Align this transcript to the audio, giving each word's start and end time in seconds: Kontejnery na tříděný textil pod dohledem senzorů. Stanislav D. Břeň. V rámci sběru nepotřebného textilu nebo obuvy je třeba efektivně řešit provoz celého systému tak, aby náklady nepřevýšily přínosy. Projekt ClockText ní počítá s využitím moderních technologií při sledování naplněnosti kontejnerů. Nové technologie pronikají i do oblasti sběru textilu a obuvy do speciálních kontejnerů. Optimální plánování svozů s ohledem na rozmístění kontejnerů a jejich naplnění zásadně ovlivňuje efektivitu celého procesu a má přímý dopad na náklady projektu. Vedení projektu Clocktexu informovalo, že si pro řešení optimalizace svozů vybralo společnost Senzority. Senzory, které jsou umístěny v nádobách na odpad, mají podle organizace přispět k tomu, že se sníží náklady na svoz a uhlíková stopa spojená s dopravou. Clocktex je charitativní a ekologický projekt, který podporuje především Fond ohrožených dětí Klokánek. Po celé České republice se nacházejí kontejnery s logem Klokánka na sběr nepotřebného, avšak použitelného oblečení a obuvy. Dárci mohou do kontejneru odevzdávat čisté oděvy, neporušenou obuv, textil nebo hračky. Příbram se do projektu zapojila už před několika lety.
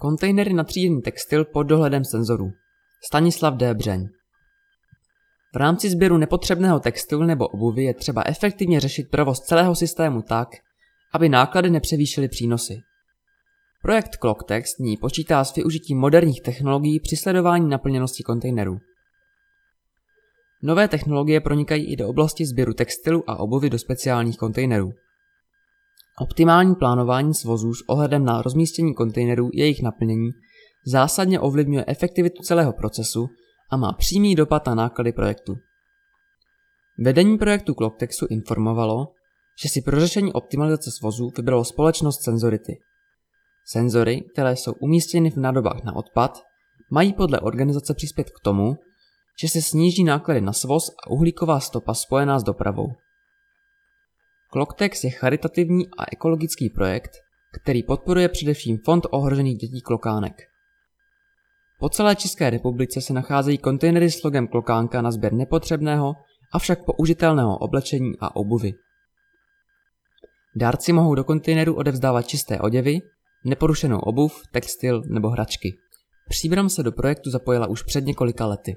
Kontejnery 0.00 0.52
na 0.52 0.64
tříděný 0.64 1.02
textil 1.02 1.44
pod 1.44 1.62
dohledem 1.62 2.04
senzorů. 2.04 2.52
Stanislav 3.04 3.54
D. 3.54 3.74
Břeň. 3.74 4.08
V 5.54 5.56
rámci 5.56 5.90
sběru 5.90 6.16
nepotřebného 6.16 6.80
textilu 6.80 7.22
nebo 7.22 7.48
obuvy 7.48 7.84
je 7.84 7.94
třeba 7.94 8.22
efektivně 8.26 8.80
řešit 8.80 9.10
provoz 9.10 9.40
celého 9.40 9.74
systému 9.74 10.22
tak, 10.22 10.48
aby 11.12 11.28
náklady 11.28 11.70
nepřevýšily 11.70 12.28
přínosy. 12.28 12.74
Projekt 13.82 14.16
ClockText 14.20 14.78
ní 14.78 14.96
počítá 14.96 15.44
s 15.44 15.54
využitím 15.54 15.98
moderních 15.98 16.42
technologií 16.42 17.00
při 17.00 17.16
sledování 17.16 17.68
naplněnosti 17.68 18.22
kontejnerů. 18.22 18.78
Nové 20.62 20.88
technologie 20.88 21.40
pronikají 21.40 21.92
i 21.92 21.96
do 21.96 22.08
oblasti 22.08 22.46
sběru 22.46 22.74
textilu 22.74 23.30
a 23.30 23.36
obuvy 23.36 23.70
do 23.70 23.78
speciálních 23.78 24.38
kontejnerů. 24.38 24.92
Optimální 26.18 26.74
plánování 26.74 27.34
svozů 27.34 27.74
s 27.74 27.88
ohledem 27.88 28.24
na 28.24 28.42
rozmístění 28.42 28.94
kontejnerů 28.94 29.46
a 29.46 29.50
jejich 29.54 29.82
naplnění 29.82 30.30
zásadně 30.86 31.40
ovlivňuje 31.40 31.84
efektivitu 31.86 32.42
celého 32.42 32.72
procesu 32.72 33.28
a 33.70 33.76
má 33.76 33.92
přímý 33.92 34.34
dopad 34.34 34.66
na 34.66 34.74
náklady 34.74 35.12
projektu. 35.12 35.56
Vedení 36.98 37.38
projektu 37.38 37.74
Clocktexu 37.74 38.26
informovalo, 38.30 39.06
že 39.62 39.68
si 39.68 39.82
pro 39.82 40.00
řešení 40.00 40.32
optimalizace 40.32 40.90
svozů 40.90 41.30
vybralo 41.36 41.64
společnost 41.64 42.22
Senzority. 42.22 42.78
Senzory, 43.64 44.20
které 44.32 44.56
jsou 44.56 44.72
umístěny 44.72 45.30
v 45.30 45.36
nádobách 45.36 45.84
na 45.84 45.96
odpad, 45.96 46.42
mají 46.90 47.12
podle 47.12 47.40
organizace 47.40 47.94
přispět 47.94 48.30
k 48.30 48.40
tomu, 48.44 48.76
že 49.40 49.48
se 49.48 49.62
sníží 49.62 50.04
náklady 50.04 50.40
na 50.40 50.52
svoz 50.52 50.88
a 50.88 51.10
uhlíková 51.10 51.60
stopa 51.60 51.94
spojená 51.94 52.38
s 52.38 52.42
dopravou. 52.42 52.86
Clocktex 54.52 55.04
je 55.04 55.10
charitativní 55.10 55.86
a 55.98 56.04
ekologický 56.12 56.70
projekt, 56.70 57.10
který 57.62 57.82
podporuje 57.82 58.28
především 58.28 58.78
Fond 58.84 59.06
ohrožených 59.10 59.58
dětí 59.58 59.80
Klokánek. 59.80 60.42
Po 61.78 61.88
celé 61.88 62.16
České 62.16 62.50
republice 62.50 63.00
se 63.00 63.12
nacházejí 63.12 63.58
kontejnery 63.58 64.10
s 64.10 64.22
logem 64.22 64.48
Klokánka 64.48 65.02
na 65.02 65.10
sběr 65.10 65.32
nepotřebného, 65.32 66.14
avšak 66.52 66.78
použitelného 66.84 67.56
oblečení 67.56 68.12
a 68.20 68.36
obuvy. 68.36 68.72
Dárci 70.56 70.92
mohou 70.92 71.14
do 71.14 71.24
kontejneru 71.24 71.74
odevzdávat 71.74 72.26
čisté 72.26 72.60
oděvy, 72.60 72.98
neporušenou 73.44 73.98
obuv, 73.98 74.42
textil 74.52 75.02
nebo 75.06 75.28
hračky. 75.28 75.78
Příbram 76.28 76.68
se 76.68 76.82
do 76.82 76.92
projektu 76.92 77.30
zapojila 77.30 77.66
už 77.66 77.82
před 77.82 78.04
několika 78.04 78.46
lety. 78.46 78.76